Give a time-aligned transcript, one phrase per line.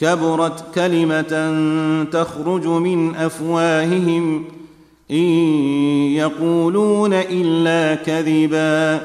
[0.00, 1.54] كبرت كلمة
[2.12, 4.44] تخرج من أفواههم
[5.10, 5.16] إن
[6.14, 9.00] يقولون إلا كذبا.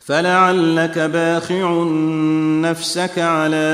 [0.00, 1.84] فلعلك باخع
[2.62, 3.66] نفسك على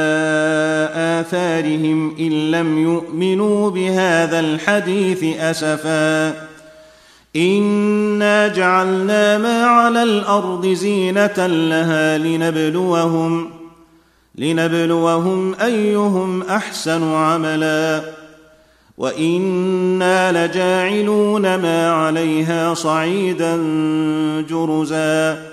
[0.94, 6.48] آثارهم إن لم يؤمنوا بهذا الحديث أسفا.
[7.36, 13.61] إنا جعلنا ما على الأرض زينة لها لنبلوهم
[14.34, 18.02] لنبلوهم أيهم أحسن عملا.
[18.98, 23.56] وإنا لجاعلون ما عليها صعيدا
[24.48, 25.52] جرزا.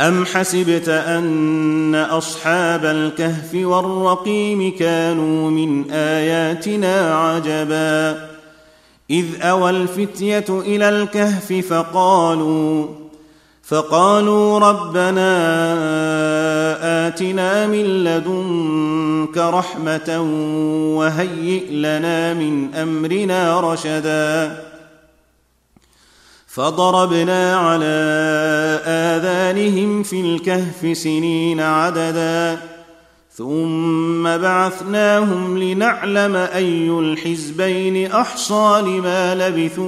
[0.00, 8.28] أم حسبت أن أصحاب الكهف والرقيم كانوا من آياتنا عجبا؟
[9.10, 12.86] إذ أوى الفتية إلى الكهف فقالوا
[13.62, 15.24] فقالوا ربنا
[17.16, 20.20] آتنا من لدنك رحمة
[20.96, 24.62] وهيئ لنا من أمرنا رشدا.
[26.46, 27.84] فضربنا على
[28.86, 32.60] آذانهم في الكهف سنين عددا.
[33.32, 39.86] ثم بعثناهم لنعلم أي الحزبين أحصى لما لبثوا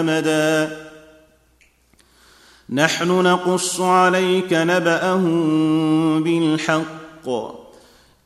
[0.00, 0.83] أمدا.
[2.70, 7.28] نحن نقص عليك نبأهم بالحق.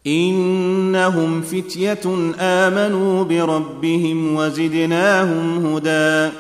[0.07, 6.35] إنهم فتية آمنوا بربهم وزدناهم هدى.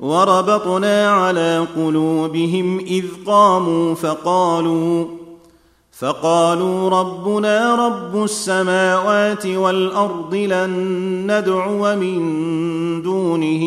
[0.00, 5.21] وربطنا على قلوبهم إذ قاموا فقالوا
[6.02, 10.70] فقالوا ربنا رب السماوات والأرض لن
[11.30, 12.18] ندعو من
[13.02, 13.62] دونه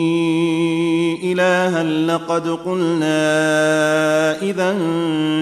[1.23, 3.21] إلها لقد قلنا
[4.41, 4.75] إذا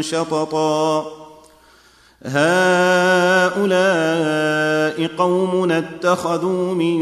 [0.02, 1.06] شططا.
[2.26, 3.64] هؤلاء
[5.18, 7.02] قومنا اتخذوا من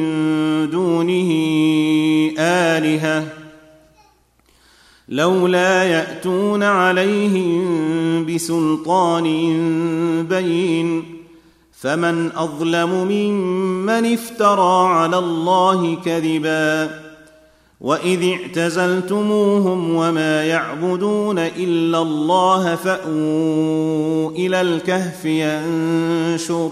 [0.70, 1.32] دونه
[2.40, 3.41] آلهة
[5.12, 9.26] لولا يأتون عليهم بسلطان
[10.30, 11.04] بين
[11.80, 17.00] فمن أظلم ممن افترى على الله كذبا
[17.82, 26.72] وإذ اعتزلتموهم وما يعبدون إلا الله فأووا إلى الكهف ينشر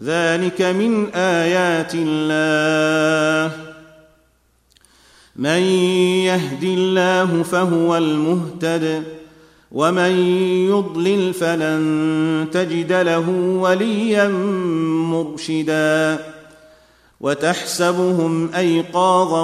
[0.00, 3.56] ذلك من آيات الله.
[5.36, 5.62] من
[6.24, 9.02] يهد الله فهو المهتد
[9.72, 10.10] ومن
[10.70, 13.28] يضلل فلن تجد له
[13.60, 14.28] وليا
[15.08, 16.18] مرشدا.
[17.20, 19.42] وتحسبهم أيقاظا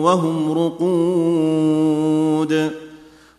[0.00, 2.70] وهم رقود.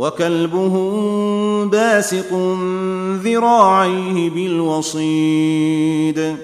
[0.00, 2.34] وكلبهم باسق
[3.22, 6.36] ذراعيه بالوصيد.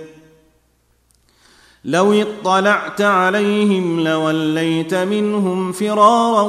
[1.84, 6.42] لو اطلعت عليهم لوليت منهم فرارا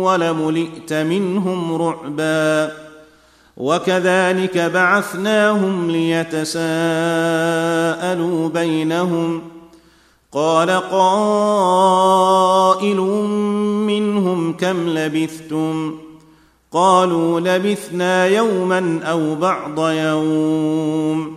[0.00, 2.72] ولملئت منهم رعبا.
[3.56, 9.42] وكذلك بعثناهم ليتساءلوا بينهم.
[10.32, 10.96] قال قائل
[13.86, 16.03] منهم كم لبثتم؟
[16.74, 21.36] قالوا لبثنا يوما أو بعض يوم.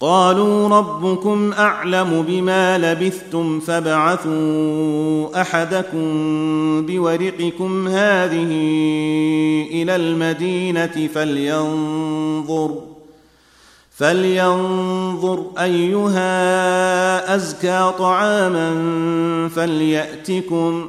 [0.00, 6.06] قالوا ربكم أعلم بما لبثتم فابعثوا أحدكم
[6.86, 8.50] بورقكم هذه
[9.70, 12.74] إلى المدينة فلينظر
[13.90, 18.68] فلينظر أيها أزكى طعاما
[19.48, 20.88] فليأتكم.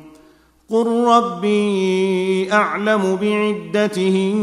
[0.71, 4.35] قل ربي اعلم بعدتهم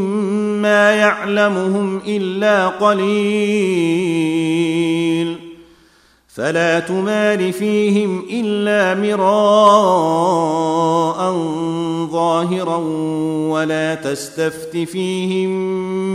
[0.62, 3.88] ما يعلمهم الا قليل
[6.28, 9.28] فلا تمار فيهم الا مراء
[12.10, 12.76] ظاهرا
[13.50, 15.50] ولا تستفت فيهم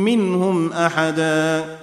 [0.03, 1.82] منهم احدا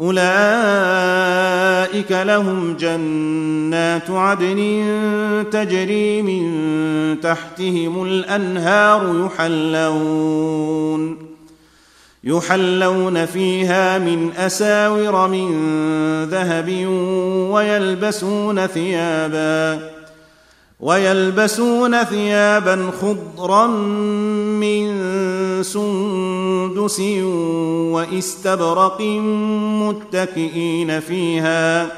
[0.00, 0.22] أولئك
[2.12, 4.84] لهم جنات عدن
[5.52, 11.18] تجري من تحتهم الأنهار يحلون
[12.24, 15.54] يحلون فيها من أساور من
[16.24, 16.86] ذهب
[17.50, 19.90] ويلبسون ثيابا
[20.80, 25.00] ويلبسون ثيابا خضرا من
[25.64, 27.00] سندس
[27.90, 29.00] واستبرق
[29.80, 31.88] متكئين فيها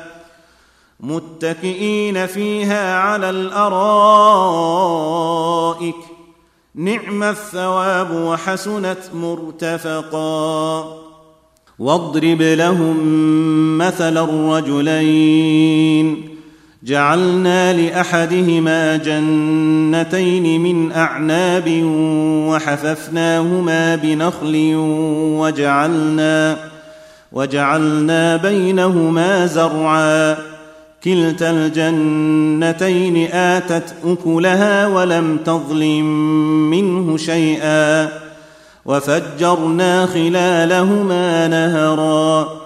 [1.01, 3.77] متكئين فيها على الأرائك.
[6.75, 10.97] نعم الثواب وحسنت مرتفقا.
[11.79, 12.99] واضرب لهم
[13.79, 16.36] مثل الرجلين.
[16.87, 21.83] جعلنا لأحدهما جنتين من أعناب
[22.49, 24.73] وحففناهما بنخل
[25.39, 26.57] وجعلنا
[27.33, 30.37] وجعلنا بينهما زرعا.
[31.05, 36.05] كلتا الجنتين آتت أكلها ولم تظلم
[36.71, 38.09] منه شيئا.
[38.85, 42.66] وفجرنا خلالهما نهرا.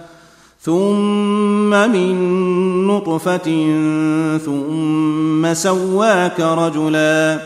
[0.63, 2.15] ثم من
[2.87, 3.47] نطفة
[4.45, 7.39] ثم سواك رجلا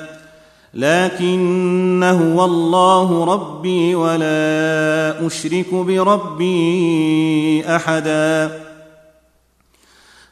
[0.74, 6.56] لكن هو الله ربي ولا أشرك بربي
[7.76, 8.62] أحدا.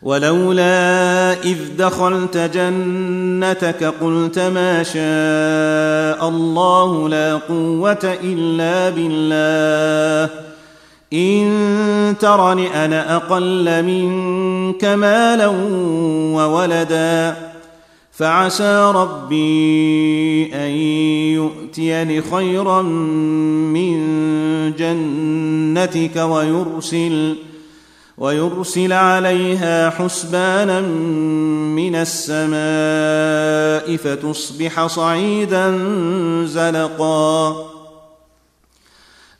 [0.01, 10.52] ولولا إذ دخلت جنتك قلت ما شاء الله لا قوة إلا بالله.
[11.13, 15.48] إن ترن أنا أقل منك مالا
[16.36, 17.36] وولدا
[18.12, 20.72] فعسى ربي أن
[21.34, 23.93] يؤتيني خيرا من
[24.77, 27.36] جنتك ويرسل
[28.17, 30.82] ويرسل عليها حسبانا
[31.75, 35.77] من السماء فتصبح صعيدا
[36.46, 37.72] زلقا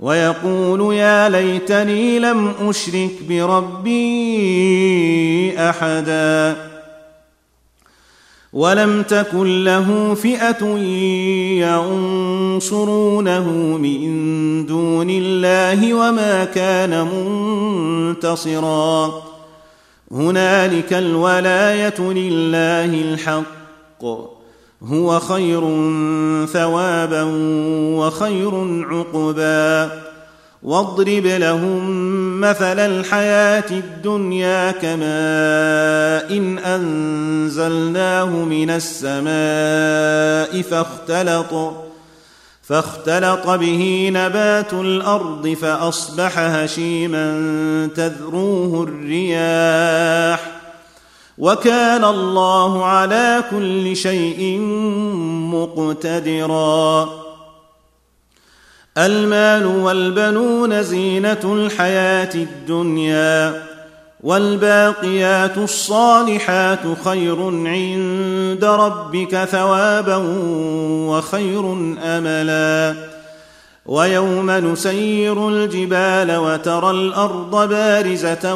[0.00, 3.98] ويقول يا ليتني لم أشرك بربي
[5.58, 6.56] أحدا.
[8.52, 10.64] ولم تكن له فئة
[12.56, 17.08] ينصرونه من دون الله وما كان
[18.14, 19.22] منتصرا.
[20.12, 24.35] هنالك الولاية لله الحق.
[24.82, 25.60] هو خير
[26.46, 27.22] ثوابا
[27.96, 29.90] وخير عقبا.
[30.62, 41.74] واضرب لهم مثل الحياة الدنيا كماء إن أنزلناه من السماء فاختلط
[42.62, 50.55] فاختلط به نبات الأرض فأصبح هشيما تذروه الرياح.
[51.38, 54.58] وكان الله على كل شيء
[55.52, 57.08] مقتدرا.
[58.98, 63.62] المال والبنون زينة الحياة الدنيا
[64.20, 70.16] والباقيات الصالحات خير عند ربك ثوابا
[71.08, 71.72] وخير
[72.04, 72.94] أملا.
[73.86, 78.54] ويوم نسير الجبال وترى الأرض بارزة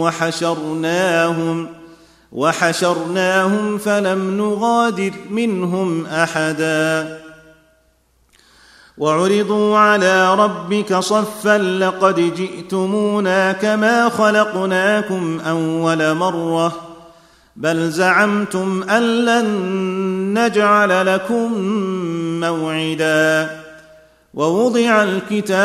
[0.00, 1.83] وحشرناهم
[2.34, 7.20] وحشرناهم فلم نغادر منهم أحدا.
[8.98, 16.72] وعرضوا على ربك صفا لقد جئتمونا كما خلقناكم أول مرة.
[17.56, 19.44] بل زعمتم أن لن
[20.38, 21.52] نجعل لكم
[22.40, 23.60] موعدا.
[24.34, 25.64] ووضع الكتاب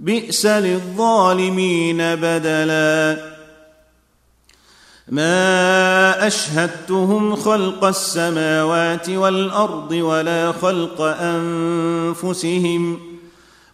[0.00, 3.16] بئس للظالمين بدلا.
[5.08, 12.98] ما أشهدتهم خلق السماوات والأرض ولا خلق أنفسهم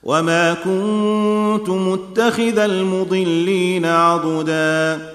[0.02, 5.12] وما كنت متخذ المضلين عضدا.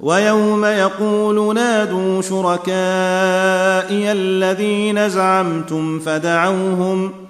[0.00, 7.29] ويوم يقول نادوا شركائي الذين زعمتم فدعوهم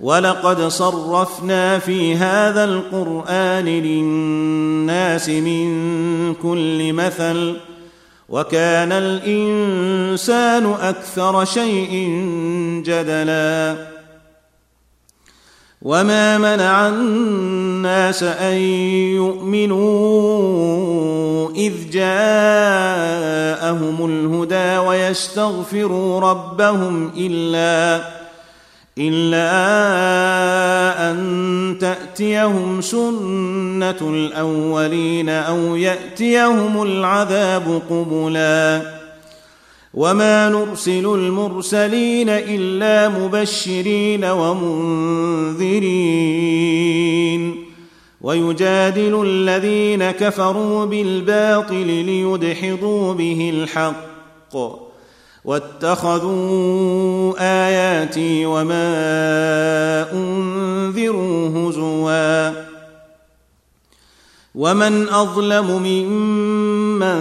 [0.00, 5.68] ولقد صرفنا في هذا القرآن للناس من
[6.34, 7.56] كل مثل
[8.28, 11.92] وكان الإنسان أكثر شيء
[12.84, 13.76] جدلا
[15.82, 18.56] وما منع الناس أن
[19.16, 20.38] يؤمنوا
[21.50, 23.16] إذ جاءهم
[24.06, 28.17] الهدى ويستغفروا ربهم إلا
[28.98, 29.50] إلا
[31.10, 38.98] أن تأتيهم سنة الأولين أو يأتيهم العذاب قبلا.
[39.94, 45.68] وما نرسل المرسلين إلا مبشرين ومنذرين.
[48.20, 54.87] ويجادل الذين كفروا بالباطل ليدحضوا به الحق.
[55.48, 62.50] واتخذوا آياتي وما أنذروا هزوا.
[64.54, 67.18] ومن أظلم ممن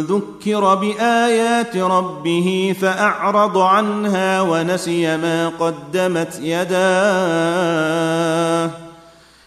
[0.00, 7.66] ذكر بآيات ربه فأعرض عنها ونسي ما قدمت يداه.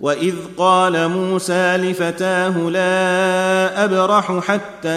[0.00, 4.88] واذ قال موسى لفتاه لا ابرح حتى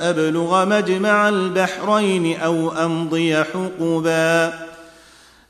[0.00, 4.52] ابلغ مجمع البحرين أو امضي حقبا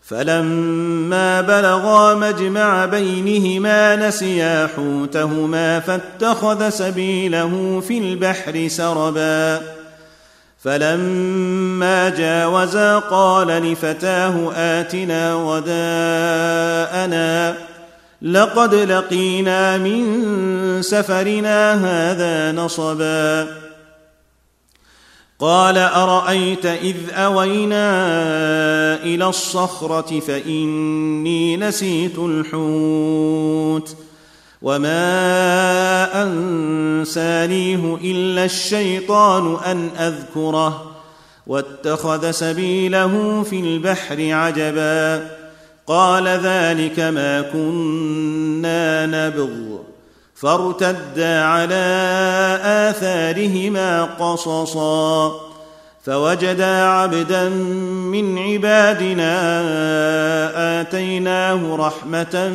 [0.02, 9.60] فلما بلغا مجمع بينهما نسيا حوتهما فاتخذ سبيله في البحر سربا
[10.64, 16.36] فلما جاوزا قال لفتاه اتنا وداءنا
[18.22, 23.48] لقد لقينا من سفرنا هذا نصبا.
[25.38, 27.84] قال أرأيت إذ أوينا
[29.02, 33.96] إلى الصخرة فإني نسيت الحوت
[34.62, 35.02] وما
[36.22, 40.92] أنسانيه إلا الشيطان أن أذكره
[41.46, 45.30] واتخذ سبيله في البحر عجبا.
[45.86, 49.48] قال ذلك ما كنا نبغ.
[50.34, 51.84] فارتدا على
[52.64, 55.40] آثارهما قصصا.
[56.04, 59.32] فوجدا عبدا من عبادنا
[60.80, 62.48] آتيناه رحمة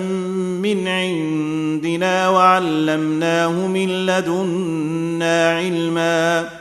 [0.63, 6.61] من عندنا وعلمناه من لدنا علما.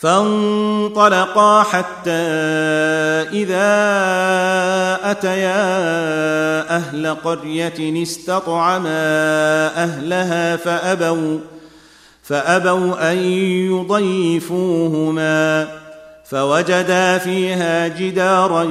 [0.00, 2.10] فانطلقا حتى
[3.32, 3.68] إذا
[5.10, 8.88] أتيا أهل قرية استطعما
[9.76, 11.38] أهلها فأبوا
[12.22, 13.18] فأبوا أن
[13.72, 15.68] يضيفوهما.
[16.30, 18.62] فوجدا فيها جدارا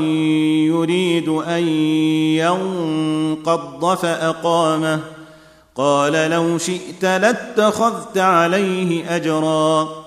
[0.72, 1.68] يريد أن
[2.38, 5.00] ينقض فأقامه.
[5.76, 10.07] قال لو شئت لاتخذت عليه أجرا.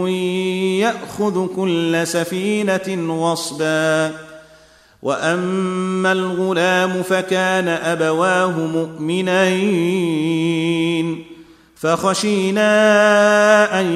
[0.81, 4.11] يأخذ كل سفينة غصبا.
[5.03, 10.13] وأما الغلام فكان أبواه مؤمنين.
[11.77, 12.71] فخشينا
[13.81, 13.87] أن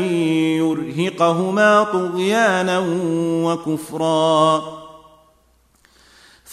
[0.59, 2.85] يرهقهما طغيانا
[3.45, 4.63] وكفرا.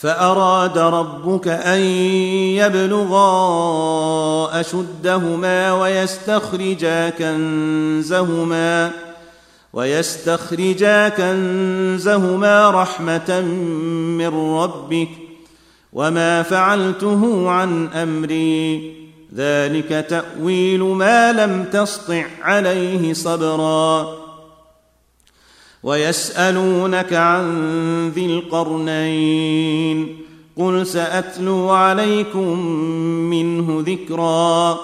[0.00, 1.80] فأراد ربك أن
[2.60, 3.30] يبلغا
[4.60, 8.90] أشدهما ويستخرجا كنزهما
[9.72, 13.40] ويستخرجا كنزهما رحمة
[14.18, 15.08] من ربك
[15.92, 18.94] وما فعلته عن أمري.
[19.34, 24.27] ذلك تأويل ما لم تسطع عليه صبرا.
[25.82, 30.16] ويسألونك عن ذي القرنين
[30.56, 32.58] قل سأتلو عليكم
[33.30, 34.78] منه ذكرا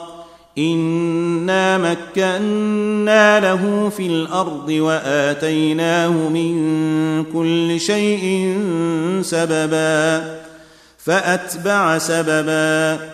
[0.58, 6.54] إنا مكنا له في الأرض وآتيناه من
[7.32, 8.56] كل شيء
[9.22, 10.24] سببا
[10.98, 13.13] فأتبع سببا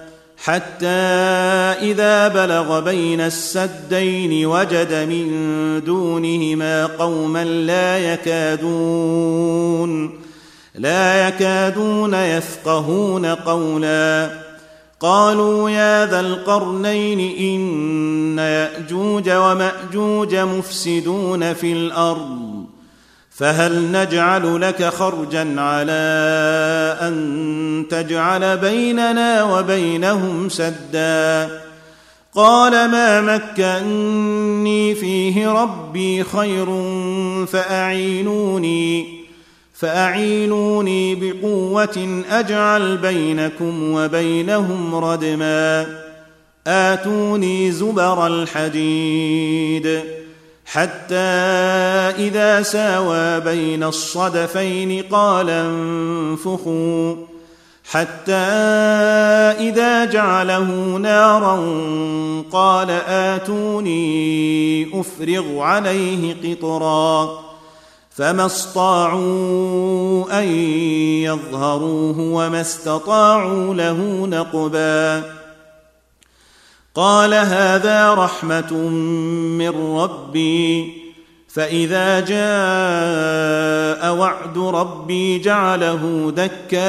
[0.43, 0.85] حتى
[1.91, 5.27] إذا بلغ بين السدين وجد من
[5.85, 9.51] دونهما قوما لا يكادون
[10.75, 14.31] لا يكادون يفقهون قولا.
[14.99, 22.50] قالوا يا ذا القرنين إن يأجوج ومأجوج مفسدون في الأرض.
[23.41, 25.91] فهل نجعل لك خرجا على
[27.01, 31.49] أن تجعل بيننا وبينهم سدا؟
[32.35, 36.65] قال ما مكني فيه ربي خير
[37.45, 39.05] فأعينوني
[39.73, 45.87] فأعينوني بقوة أجعل بينكم وبينهم ردما.
[46.67, 50.20] آتوني زبر الحديد.
[50.71, 51.15] حتى
[52.17, 57.15] إذا ساوى بين الصدفين قال انفخوا.
[57.91, 58.33] حتى
[59.59, 61.55] إذا جعله نارا
[62.51, 64.01] قال آتوني
[64.99, 67.39] أفرغ عليه قطرا.
[68.09, 70.47] فما استطاعوا أن
[71.23, 75.40] يظهروه وما استطاعوا له نقبا.
[76.95, 78.73] قال هذا رحمة
[79.57, 81.01] من ربي
[81.47, 86.81] فإذا جاء وعد ربي جعله دكاء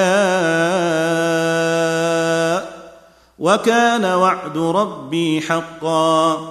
[3.39, 6.49] وكان وعد ربي حقا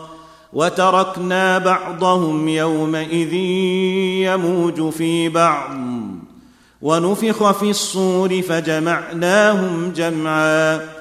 [0.54, 3.34] وتركنا بعضهم يومئذ
[4.24, 5.72] يموج في بعض
[6.82, 11.01] ونفخ في الصور فجمعناهم جمعا.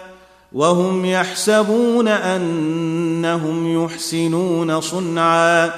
[0.53, 5.71] وهم يحسبون أنهم يحسنون صنعا.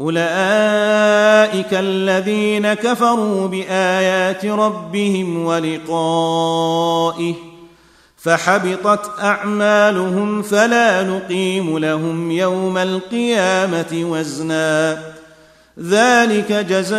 [0.00, 7.34] أولئك الذين كفروا بآيات ربهم ولقائه
[8.16, 14.98] فحبطت أعمالهم فلا نقيم لهم يوم القيامة وزنا.
[15.80, 16.96] ذلك جزاؤهم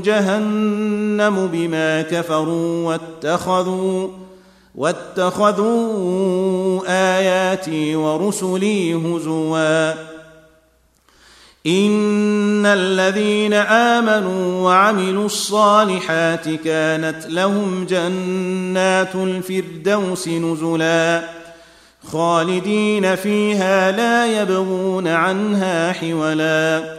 [0.00, 4.27] جهنم بما كفروا واتخذوا
[4.78, 9.92] واتخذوا آياتي ورسلي هزوا.
[11.66, 21.22] إن الذين آمنوا وعملوا الصالحات كانت لهم جنات الفردوس نزلا.
[22.12, 26.98] خالدين فيها لا يبغون عنها حولا.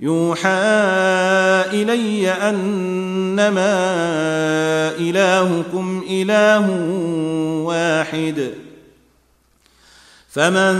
[0.00, 0.48] يوحى
[1.72, 3.76] إلي أنما
[4.98, 6.70] إلهكم إله
[7.64, 8.50] واحد.
[10.28, 10.76] فمن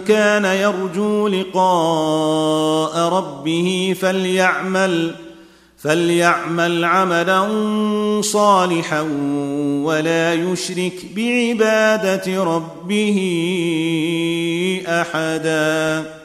[0.00, 5.14] كان يرجو لقاء ربه فليعمل
[5.78, 7.48] فليعمل عملا
[8.20, 9.00] صالحا
[9.82, 13.18] ولا يشرك بعبادة ربه
[14.88, 16.17] أحدا.